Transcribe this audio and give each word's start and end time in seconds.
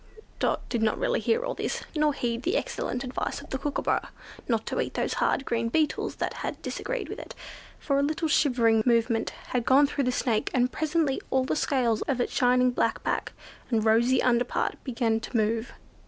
Dot 0.39 0.67
did 0.67 0.81
not 0.81 0.97
really 0.97 1.19
hear 1.19 1.45
all 1.45 1.53
this, 1.53 1.83
nor 1.95 2.11
heed 2.15 2.41
the 2.41 2.57
excellent 2.57 3.03
advice 3.03 3.39
of 3.39 3.51
the 3.51 3.59
Kookooburra, 3.59 4.09
not 4.47 4.65
to 4.65 4.81
eat 4.81 4.95
those 4.95 5.13
hard 5.21 5.45
green 5.45 5.69
beetles 5.69 6.15
that 6.15 6.37
had 6.41 6.59
disagreed 6.63 7.07
with 7.07 7.19
it, 7.19 7.35
for 7.77 7.99
a 7.99 8.01
little 8.01 8.27
shivering 8.27 8.81
movement 8.83 9.29
had 9.49 9.63
gone 9.63 9.85
through 9.85 10.05
the 10.05 10.11
Snake, 10.11 10.49
and 10.55 10.71
presently 10.71 11.21
all 11.29 11.43
the 11.45 11.55
scales 11.55 12.01
of 12.07 12.19
its 12.19 12.33
shining 12.33 12.71
black 12.71 13.03
back 13.03 13.33
and 13.69 13.85
rosy 13.85 14.17
underpart 14.23 14.73
began 14.83 15.19
to 15.19 15.37
move. 15.37 15.71